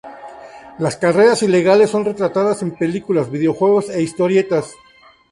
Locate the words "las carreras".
0.79-1.43